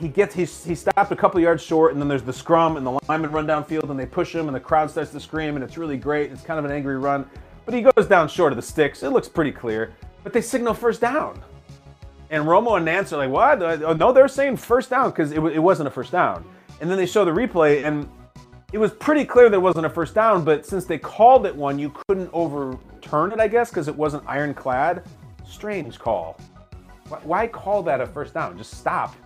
[0.00, 2.86] he gets he's, he stopped a couple yards short, and then there's the scrum, and
[2.86, 5.64] the linemen run downfield, and they push him, and the crowd starts to scream, and
[5.64, 6.32] it's really great.
[6.32, 7.28] It's kind of an angry run,
[7.66, 9.02] but he goes down short of the sticks.
[9.02, 9.92] It looks pretty clear,
[10.24, 11.40] but they signal first down.
[12.30, 13.62] And Romo and Nantz are like, "What?
[13.62, 16.44] Uh, oh, no, they're saying first down because it, it wasn't a first down."
[16.80, 18.08] And then they show the replay, and
[18.72, 20.44] it was pretty clear it wasn't a first down.
[20.44, 24.22] But since they called it one, you couldn't overturn it, I guess, because it wasn't
[24.26, 25.02] ironclad.
[25.46, 26.38] Strange call.
[27.24, 28.56] Why call that a first down?
[28.56, 29.16] Just stop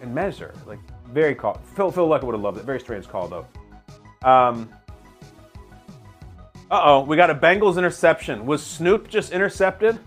[0.00, 0.54] and measure.
[0.66, 0.78] Like
[1.12, 1.60] very call.
[1.74, 2.64] Phil Phil Luckett would have loved it.
[2.64, 3.46] Very strange call though.
[4.28, 4.68] Um,
[6.70, 8.44] uh oh, we got a Bengals interception.
[8.46, 9.98] Was Snoop just intercepted?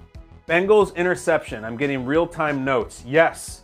[0.47, 1.63] Bengals interception.
[1.63, 3.03] I'm getting real time notes.
[3.05, 3.63] Yes.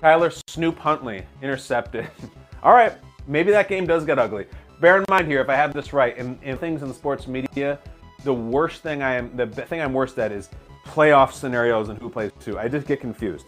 [0.00, 2.08] Tyler Snoop Huntley intercepted.
[2.62, 2.92] All right,
[3.26, 4.46] maybe that game does get ugly.
[4.80, 7.26] Bear in mind here, if I have this right, in, in things in the sports
[7.26, 7.78] media,
[8.24, 10.48] the worst thing I am, the thing I'm worst at is
[10.86, 12.58] playoff scenarios and who plays who.
[12.58, 13.46] I just get confused.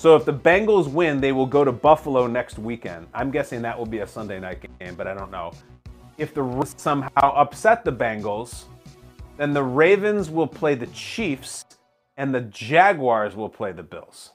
[0.00, 3.06] So if the Bengals win, they will go to Buffalo next weekend.
[3.12, 5.52] I'm guessing that will be a Sunday night game, but I don't know.
[6.16, 8.64] If the Rams somehow upset the Bengals,
[9.36, 11.66] then the Ravens will play the Chiefs
[12.16, 14.32] and the Jaguars will play the Bills.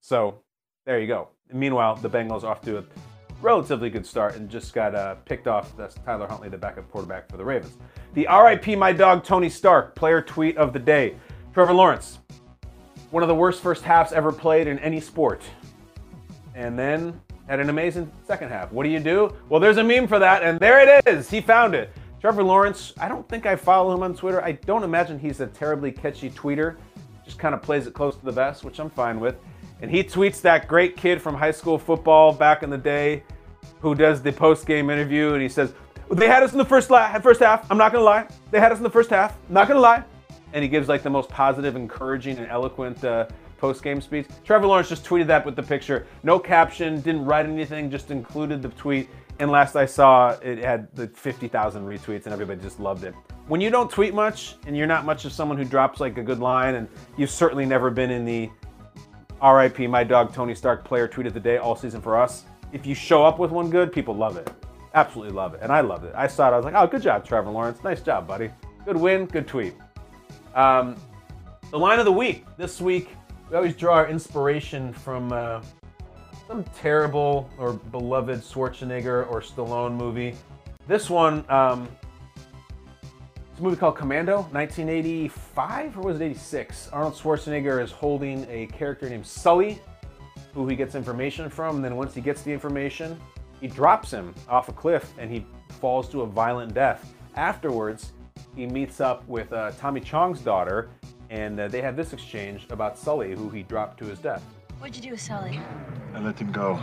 [0.00, 0.38] So
[0.86, 1.30] there you go.
[1.52, 2.84] Meanwhile, the Bengals off to a
[3.42, 5.76] relatively good start and just got uh, picked off.
[5.76, 7.76] That's Tyler Huntley, the backup quarterback for the Ravens.
[8.14, 11.16] The RIP my dog Tony Stark player tweet of the day.
[11.52, 12.20] Trevor Lawrence,
[13.10, 15.42] one of the worst first halves ever played in any sport.
[16.54, 18.70] And then had an amazing second half.
[18.72, 19.34] What do you do?
[19.48, 21.30] Well, there's a meme for that, and there it is.
[21.30, 21.90] He found it.
[22.20, 24.44] Trevor Lawrence, I don't think I follow him on Twitter.
[24.44, 26.76] I don't imagine he's a terribly catchy tweeter.
[27.24, 29.36] Just kind of plays it close to the vest, which I'm fine with.
[29.80, 33.22] And he tweets that great kid from high school football back in the day
[33.80, 35.72] who does the post game interview, and he says,
[36.10, 37.70] They had us in the first, la- first half.
[37.70, 38.26] I'm not going to lie.
[38.50, 39.38] They had us in the first half.
[39.48, 40.04] Not going to lie
[40.52, 43.26] and he gives like the most positive, encouraging, and eloquent uh,
[43.58, 44.26] post game speech.
[44.44, 46.06] Trevor Lawrence just tweeted that with the picture.
[46.22, 49.08] No caption, didn't write anything, just included the tweet.
[49.40, 53.14] And last I saw, it had the 50,000 retweets and everybody just loved it.
[53.46, 56.22] When you don't tweet much and you're not much of someone who drops like a
[56.22, 58.50] good line, and you've certainly never been in the
[59.42, 62.84] RIP, my dog Tony Stark player tweet of the day all season for us, if
[62.84, 64.50] you show up with one good, people love it.
[64.94, 65.60] Absolutely love it.
[65.62, 66.12] And I loved it.
[66.16, 67.82] I saw it, I was like, oh, good job, Trevor Lawrence.
[67.84, 68.50] Nice job, buddy.
[68.84, 69.74] Good win, good tweet.
[70.54, 70.96] Um,
[71.70, 72.44] the line of the week.
[72.56, 73.10] This week,
[73.50, 75.62] we always draw our inspiration from uh,
[76.46, 80.34] some terrible or beloved Schwarzenegger or Stallone movie.
[80.86, 81.88] This one, um,
[83.50, 86.88] it's a movie called Commando, 1985, or was it 86?
[86.92, 89.78] Arnold Schwarzenegger is holding a character named Sully,
[90.54, 91.76] who he gets information from.
[91.76, 93.18] And then once he gets the information,
[93.60, 95.44] He drops him off a cliff and he
[95.80, 97.12] falls to a violent death.
[97.34, 98.12] Afterwards,
[98.56, 100.90] he meets up with uh, Tommy Chong's daughter,
[101.30, 104.42] and uh, they have this exchange about Sully, who he dropped to his death.
[104.78, 105.60] What'd you do with Sully?
[106.14, 106.78] I let him go.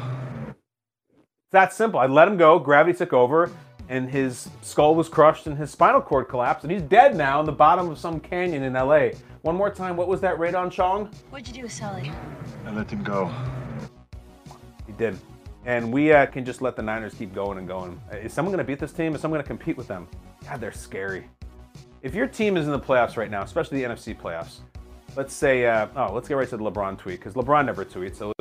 [0.48, 2.00] It's that simple.
[2.00, 3.52] I let him go, gravity took over,
[3.90, 7.46] and his skull was crushed and his spinal cord collapsed, and he's dead now in
[7.46, 9.10] the bottom of some canyon in LA.
[9.42, 11.10] One more time, what was that Rae Dawn Chong?
[11.30, 12.12] What'd you do with Sully?
[12.66, 13.32] I let him go.
[14.88, 15.18] He did.
[15.66, 18.00] And we uh, can just let the Niners keep going and going.
[18.12, 19.16] Is someone going to beat this team?
[19.16, 20.08] Is someone going to compete with them?
[20.46, 21.28] God, they're scary.
[22.06, 24.60] If your team is in the playoffs right now, especially the NFC playoffs,
[25.16, 28.18] let's say, uh, oh, let's get right to the LeBron tweet because LeBron never tweets,
[28.18, 28.32] so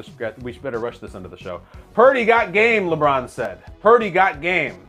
[0.43, 1.63] we should better rush this into the show.
[1.95, 3.63] Purdy got game, LeBron said.
[3.81, 4.87] Purdy got game.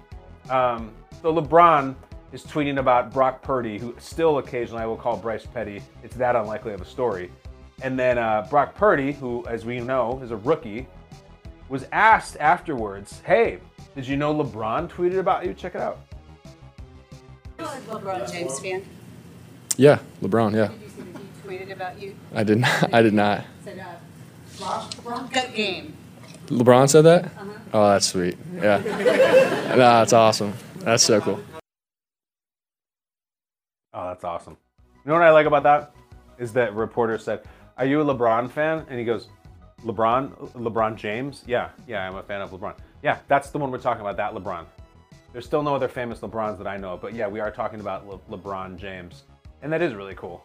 [0.50, 1.96] Um, so LeBron
[2.34, 5.82] is tweeting about Brock Purdy, who still occasionally I will call Bryce Petty.
[6.04, 7.32] It's that unlikely of a story.
[7.82, 10.86] And then uh, Brock Purdy, who, as we know, is a rookie,
[11.70, 13.60] was asked afterwards, "Hey,
[13.96, 15.54] did you know LeBron tweeted about you?
[15.54, 16.00] Check it out."
[17.66, 18.84] LeBron James fan.
[19.78, 20.56] Yeah, LeBron.
[20.56, 20.68] Yeah.
[20.68, 22.16] Did you see that he tweeted about you?
[22.34, 22.94] I did not.
[22.94, 23.46] I did not.
[23.64, 25.94] Said, uh, LeBron game.
[26.48, 27.26] LeBron said that.
[27.26, 27.46] Uh-huh.
[27.74, 28.38] Oh, that's sweet.
[28.56, 28.78] Yeah.
[29.70, 30.54] nah, that's awesome.
[30.80, 31.40] That's so cool.
[33.94, 34.58] Oh, that's awesome.
[35.04, 35.92] You know what I like about that
[36.38, 37.42] is that reporter said,
[37.78, 39.30] "Are you a LeBron fan?" And he goes,
[39.84, 41.44] "LeBron, LeBron James?
[41.48, 42.76] Yeah, yeah, I'm a fan of LeBron.
[43.04, 44.18] Yeah, that's the one we're talking about.
[44.18, 44.66] That LeBron.
[45.36, 47.82] There's still no other famous LeBrons that I know of, but yeah, we are talking
[47.82, 49.24] about Le- LeBron James,
[49.62, 50.42] and that is really cool.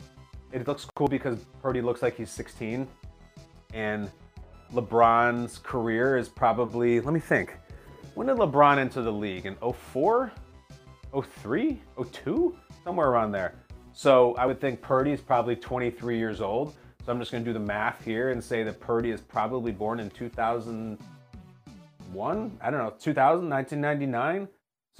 [0.50, 2.88] It looks cool because Purdy looks like he's 16,
[3.72, 4.10] and
[4.74, 6.98] LeBron's career is probably.
[6.98, 7.56] Let me think.
[8.16, 9.46] When did LeBron enter the league?
[9.46, 10.32] In 04?
[11.40, 11.80] 03?
[12.10, 12.56] 02?
[12.82, 13.54] Somewhere around there.
[13.92, 16.74] So I would think Purdy is probably 23 years old.
[17.06, 19.70] So I'm just going to do the math here and say that Purdy is probably
[19.70, 22.58] born in 2001.
[22.60, 24.48] I don't know, 2000, 1999.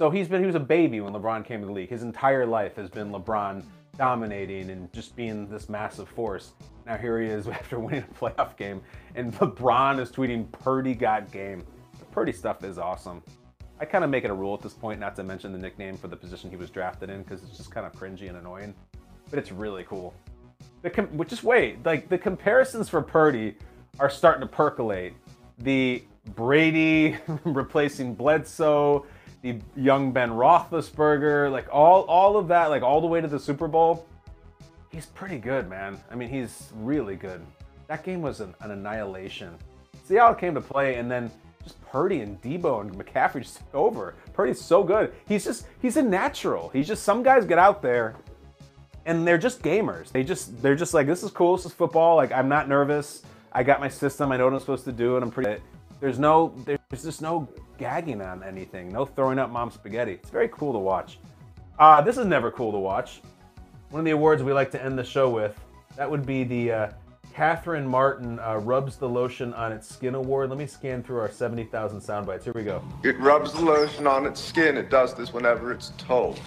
[0.01, 1.91] So he's been he was a baby when LeBron came to the league.
[1.91, 3.63] His entire life has been LeBron
[3.99, 6.53] dominating and just being this massive force.
[6.87, 8.81] Now here he is after winning a playoff game,
[9.13, 11.63] and LeBron is tweeting Purdy got game.
[11.99, 13.21] The Purdy stuff is awesome.
[13.79, 15.95] I kind of make it a rule at this point not to mention the nickname
[15.97, 18.73] for the position he was drafted in because it's just kind of cringy and annoying.
[19.29, 20.15] But it's really cool.
[20.81, 23.55] The com- just wait, like the comparisons for Purdy
[23.99, 25.13] are starting to percolate.
[25.59, 29.05] The Brady replacing Bledsoe,
[29.41, 33.39] the young Ben Roethlisberger, like all all of that, like all the way to the
[33.39, 34.07] Super Bowl.
[34.89, 35.99] He's pretty good, man.
[36.11, 37.41] I mean, he's really good.
[37.87, 39.55] That game was an, an annihilation.
[40.09, 41.31] It came to play, and then
[41.63, 44.15] just Purdy and Deebo and McCaffrey just took over.
[44.33, 45.13] Purdy's so good.
[45.27, 46.69] He's just he's a natural.
[46.69, 48.15] He's just some guys get out there
[49.05, 50.11] and they're just gamers.
[50.11, 51.55] They just they're just like this is cool.
[51.55, 52.15] This is football.
[52.15, 53.23] Like I'm not nervous.
[53.51, 54.31] I got my system.
[54.31, 55.61] I know what I'm supposed to do, and I'm pretty.
[55.99, 58.89] There's no there's just no gagging on anything.
[58.89, 60.13] No throwing up mom spaghetti.
[60.13, 61.19] It's very cool to watch.
[61.79, 63.21] Uh, this is never cool to watch.
[63.89, 65.57] One of the awards we like to end the show with.
[65.95, 66.91] That would be the uh,
[67.33, 70.49] Catherine Martin uh, rubs the lotion on its skin award.
[70.49, 72.43] Let me scan through our 70,000 sound bites.
[72.43, 72.83] Here we go.
[73.03, 74.77] It rubs the lotion on its skin.
[74.77, 76.39] It does this whenever it's told.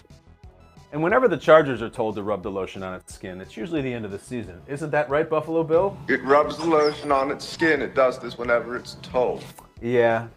[0.93, 3.83] And whenever the Chargers are told to rub the lotion on its skin, it's usually
[3.83, 4.61] the end of the season.
[4.69, 5.99] Isn't that right, Buffalo Bill?
[6.07, 7.83] It rubs the lotion on its skin.
[7.83, 9.43] It does this whenever it's told.
[9.85, 10.29] Yeah.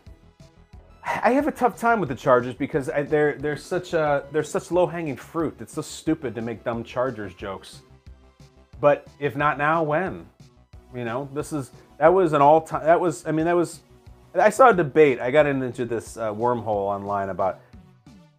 [1.06, 4.44] I have a tough time with the Chargers because I, they're they're such a they're
[4.44, 5.56] such low hanging fruit.
[5.62, 7.82] It's so stupid to make dumb Chargers jokes.
[8.82, 10.26] But if not now, when?
[10.94, 12.84] You know, this is that was an all time.
[12.84, 13.80] That was I mean that was.
[14.36, 15.22] I saw a debate.
[15.22, 17.62] I got into this uh, wormhole online about.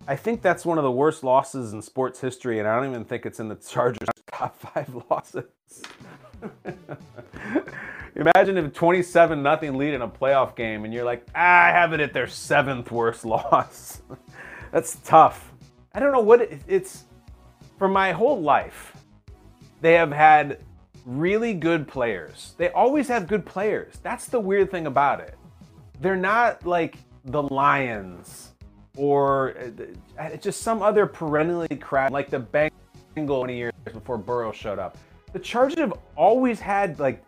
[0.07, 3.05] I think that's one of the worst losses in sports history, and I don't even
[3.07, 5.45] think it's in the Chargers top five losses.
[8.17, 11.93] Imagine if 27 nothing lead in a playoff game, and you're like, ah, I have
[11.93, 14.03] it at their seventh worst loss.
[14.73, 15.53] that's tough.
[15.95, 17.05] I don't know what it, it's.
[17.79, 18.97] For my whole life,
[19.81, 20.59] they have had
[21.07, 22.55] really good players.
[22.59, 23.95] They always have good players.
[24.03, 25.39] That's the weird thing about it.
[26.01, 28.53] They're not like the Lions
[28.97, 29.55] or
[30.19, 32.73] uh, just some other perennially crap like the Bengals
[33.15, 34.99] 20 years before Burrow showed up.
[35.33, 37.25] The Chargers have always had like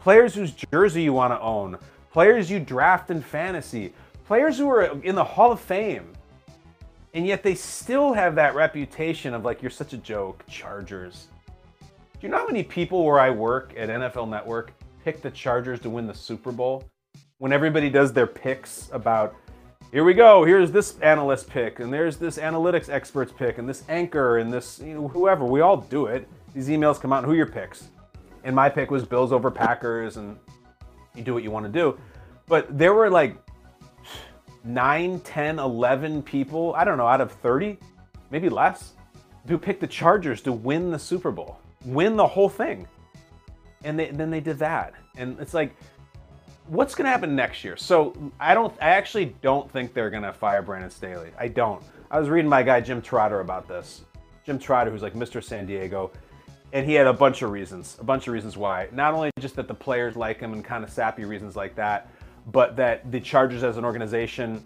[0.00, 1.78] players whose jersey you want to own,
[2.12, 3.92] players you draft in fantasy,
[4.26, 6.12] players who are in the Hall of Fame.
[7.14, 11.28] And yet they still have that reputation of like you're such a joke, Chargers.
[11.82, 14.72] Do you know how many people where I work at NFL Network
[15.04, 16.84] pick the Chargers to win the Super Bowl?
[17.38, 19.34] When everybody does their picks about,
[19.92, 23.84] here we go, here's this analyst pick, and there's this analytics expert's pick, and this
[23.88, 25.44] anchor, and this, you know, whoever.
[25.44, 26.28] We all do it.
[26.54, 27.88] These emails come out, who your picks?
[28.44, 30.38] And my pick was Bills over Packers, and
[31.14, 31.98] you do what you want to do.
[32.46, 33.36] But there were like
[34.64, 37.78] 9, 10, 11 people, I don't know, out of 30,
[38.30, 38.92] maybe less,
[39.46, 42.86] who picked the Chargers to win the Super Bowl, win the whole thing.
[43.84, 44.94] And they, then they did that.
[45.16, 45.76] And it's like,
[46.66, 47.76] what's going to happen next year?
[47.76, 51.30] So I don't, I actually don't think they're going to fire Brandon Staley.
[51.38, 51.82] I don't.
[52.10, 54.02] I was reading my guy Jim Trotter about this.
[54.44, 55.42] Jim Trotter, who's like Mr.
[55.42, 56.10] San Diego,
[56.72, 58.88] and he had a bunch of reasons, a bunch of reasons why.
[58.92, 62.10] Not only just that the players like him and kind of sappy reasons like that,
[62.46, 64.64] but that the Chargers as an organization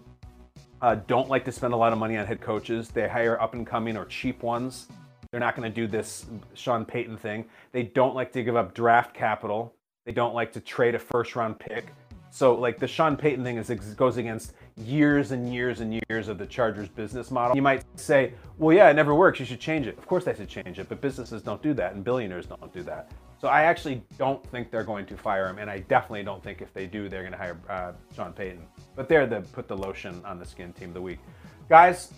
[0.81, 2.89] uh, don't like to spend a lot of money on head coaches.
[2.89, 4.87] They hire up and coming or cheap ones.
[5.31, 7.45] They're not going to do this Sean Payton thing.
[7.71, 9.73] They don't like to give up draft capital.
[10.05, 11.87] They don't like to trade a first round pick.
[12.29, 16.37] So like the Sean Payton thing is goes against years and years and years of
[16.37, 17.55] the Chargers business model.
[17.55, 19.39] You might say, well, yeah, it never works.
[19.39, 19.97] You should change it.
[19.97, 22.83] Of course, they should change it, but businesses don't do that, and billionaires don't do
[22.83, 23.11] that.
[23.39, 26.61] So I actually don't think they're going to fire him, and I definitely don't think
[26.61, 28.65] if they do, they're going to hire uh, Sean Payton.
[28.95, 31.19] But they're the put the lotion on the skin team of the week,
[31.67, 32.13] guys.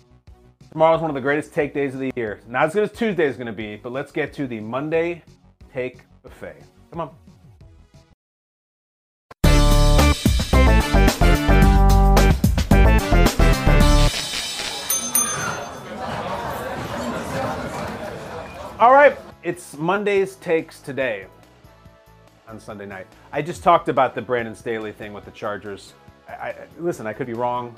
[0.70, 2.40] Tomorrow's one of the greatest take days of the year.
[2.48, 5.22] Not as good as Tuesday is going to be, but let's get to the Monday
[5.72, 6.62] take buffet.
[6.90, 7.25] Come on.
[18.78, 21.28] All right, it's Monday's takes today
[22.46, 23.06] on Sunday night.
[23.32, 25.94] I just talked about the Brandon Staley thing with the Chargers.
[26.28, 27.74] I, I, listen, I could be wrong.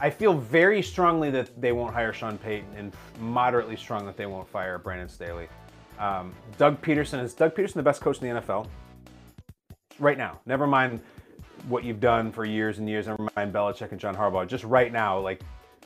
[0.00, 4.26] I feel very strongly that they won't hire Sean Payton, and moderately strong that they
[4.26, 5.46] won't fire Brandon Staley.
[6.00, 8.66] Um, Doug Pederson, is Doug Pederson the best coach in the NFL
[10.00, 10.40] right now.
[10.46, 11.00] Never mind
[11.68, 13.06] what you've done for years and years.
[13.06, 14.48] Never mind Belichick and John Harbaugh.
[14.48, 15.42] Just right now, like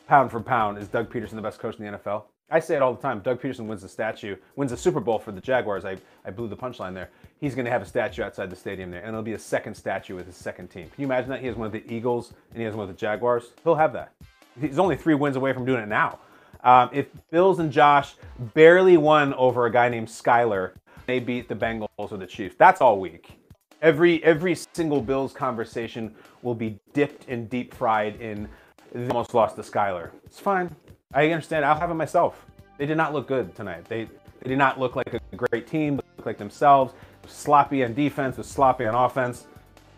[0.07, 2.25] pound for pound, is Doug Pederson the best coach in the NFL?
[2.51, 3.21] I say it all the time.
[3.21, 5.85] Doug Pederson wins the statue, wins the Super Bowl for the Jaguars.
[5.85, 7.11] I, I blew the punchline there.
[7.41, 9.75] He's going to have a statue outside the stadium there, and it'll be a second
[9.75, 10.85] statue with his second team.
[10.85, 11.41] Can you imagine that?
[11.41, 13.53] He has one of the Eagles and he has one of the Jaguars.
[13.65, 14.13] He'll have that.
[14.61, 16.19] He's only three wins away from doing it now.
[16.65, 18.15] Um, if Bills and Josh
[18.55, 20.73] barely won over a guy named Skylar,
[21.07, 22.57] they beat the Bengals or the Chiefs.
[22.59, 23.39] That's all week.
[23.81, 28.49] Every every single Bills conversation will be dipped and deep fried in.
[28.93, 30.11] They almost lost to Skylar.
[30.25, 30.75] It's fine.
[31.15, 31.65] I understand.
[31.65, 32.45] I'll have it myself.
[32.77, 33.87] They did not look good tonight.
[33.87, 34.09] They
[34.41, 35.97] they did not look like a great team.
[35.97, 36.93] They looked like themselves.
[37.27, 39.47] Sloppy on defense, was sloppy on offense.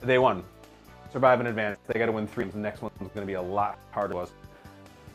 [0.03, 0.45] They won.
[1.13, 1.79] Survive an advantage.
[1.87, 2.45] They got to win three.
[2.45, 4.15] The next one's going to be a lot harder.
[4.15, 4.31] Was.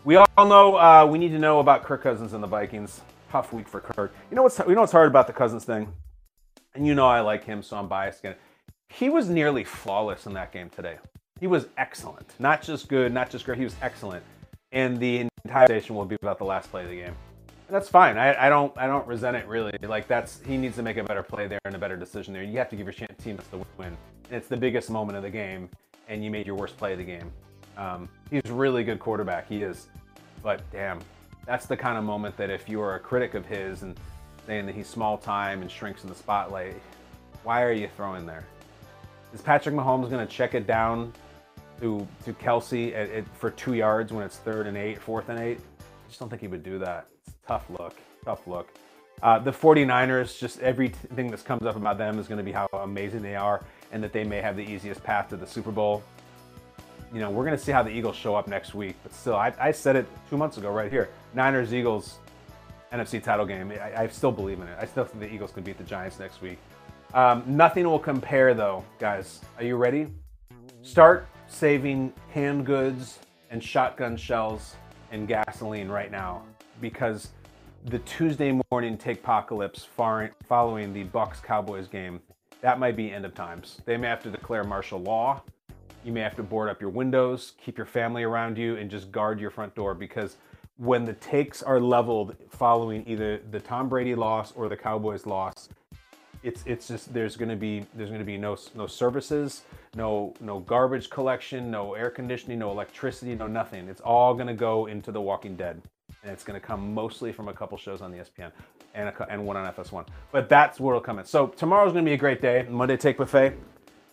[0.03, 3.01] We all know uh, we need to know about Kirk Cousins and the Vikings.
[3.31, 4.13] Tough week for Kirk.
[4.29, 5.91] You know what's you know what's hard about the Cousins thing,
[6.73, 8.35] and you know I like him, so I'm biased again.
[8.89, 10.97] He was nearly flawless in that game today.
[11.39, 12.33] He was excellent.
[12.39, 13.57] Not just good, not just great.
[13.57, 14.23] He was excellent.
[14.75, 17.15] And the entire station will be about the last play of the game.
[17.67, 18.17] And that's fine.
[18.17, 19.75] I, I, don't I don't resent it really.
[19.81, 22.43] Like that's he needs to make a better play there and a better decision there.
[22.43, 23.97] You have to give your team the win.
[24.29, 25.69] And it's the biggest moment of the game,
[26.07, 27.31] and you made your worst play of the game.
[27.77, 29.47] Um, he's really good quarterback.
[29.47, 29.87] He is,
[30.43, 30.99] but damn,
[31.45, 33.99] that's the kind of moment that if you are a critic of his and
[34.45, 36.75] saying that he's small time and shrinks in the spotlight,
[37.43, 38.45] why are you throwing there?
[39.33, 41.13] Is Patrick Mahomes going to check it down
[41.81, 45.39] to to Kelce at, at, for two yards when it's third and eight, fourth and
[45.39, 45.59] eight.
[45.59, 47.07] I just don't think he would do that.
[47.25, 48.69] It's tough look, tough look.
[49.23, 52.67] Uh, the 49ers, just everything that comes up about them is going to be how
[52.73, 56.03] amazing they are and that they may have the easiest path to the Super Bowl.
[57.13, 59.35] You know, we're going to see how the Eagles show up next week, but still,
[59.35, 61.09] I, I said it two months ago right here.
[61.33, 62.17] Niners, Eagles,
[62.91, 63.71] NFC title game.
[63.71, 64.77] I, I, still believe in it.
[64.79, 66.57] I still think the Eagles can beat the Giants next week.
[67.13, 69.39] Um, nothing will compare, though, guys.
[69.57, 70.07] Are you ready?
[70.81, 73.19] Start saving hand goods
[73.49, 74.75] and shotgun shells
[75.11, 76.43] and gasoline right now
[76.81, 77.29] because
[77.85, 82.19] the Tuesday morning take apocalypse following the Bucks Cowboys game,
[82.61, 83.81] that might be end of times.
[83.85, 85.43] They may have to declare martial law.
[86.03, 89.11] You may have to board up your windows, keep your family around you, and just
[89.11, 90.37] guard your front door because
[90.77, 95.69] when the takes are leveled following either the Tom Brady loss or the Cowboys loss,
[96.45, 99.63] it's it's just there's going to be there's going to be no no services,
[99.95, 103.87] no no garbage collection, no air conditioning, no electricity, no nothing.
[103.89, 105.81] It's all going to go into The Walking Dead,
[106.21, 108.51] and it's going to come mostly from a couple shows on the ESPN
[108.93, 110.05] and a, and one on FS1.
[110.31, 111.25] But that's where it'll come in.
[111.25, 112.67] So tomorrow's going to be a great day.
[112.69, 113.57] Monday take buffet.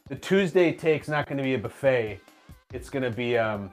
[0.08, 2.18] The Tuesday take's not going to be a buffet.
[2.72, 3.70] It's going to be um,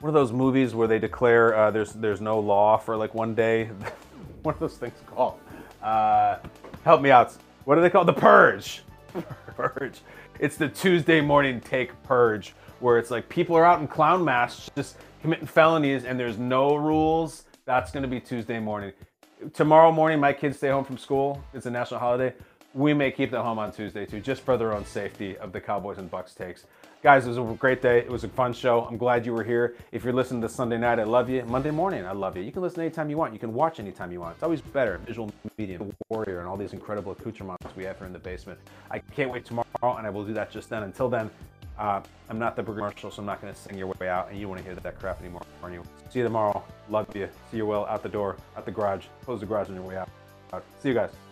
[0.00, 3.36] one of those movies where they declare uh, there's there's no law for like one
[3.36, 3.66] day.
[4.42, 5.38] one of those things called.
[5.80, 6.38] Uh,
[6.84, 7.36] Help me out.
[7.64, 8.08] What are they called?
[8.08, 8.82] The Purge.
[9.56, 10.00] purge.
[10.38, 14.70] It's the Tuesday morning take purge, where it's like people are out in clown masks
[14.74, 17.44] just committing felonies and there's no rules.
[17.66, 18.92] That's going to be Tuesday morning.
[19.52, 21.44] Tomorrow morning, my kids stay home from school.
[21.52, 22.32] It's a national holiday.
[22.72, 25.60] we may keep them home on Tuesday too, just for their own safety of the
[25.60, 26.64] Cowboys and Bucks takes.
[27.02, 27.96] Guys, it was a great day.
[28.00, 28.82] It was a fun show.
[28.82, 29.74] I'm glad you were here.
[29.90, 31.42] If you're listening to Sunday night, I love you.
[31.46, 32.42] Monday morning, I love you.
[32.42, 33.32] You can listen anytime you want.
[33.32, 34.34] You can watch anytime you want.
[34.34, 34.98] It's always better.
[35.06, 38.60] Visual medium, warrior, and all these incredible accoutrements we have here in the basement.
[38.90, 40.82] I can't wait tomorrow, and I will do that just then.
[40.82, 41.30] Until then,
[41.78, 44.36] uh, I'm not the Burger so I'm not going to sing your way out, and
[44.36, 45.40] you don't want to hear that crap anymore.
[45.64, 46.62] Anyway, see you tomorrow.
[46.90, 47.30] Love you.
[47.50, 49.06] See you well out the door, out the garage.
[49.24, 50.10] Close the garage on your way out.
[50.82, 51.29] See you guys.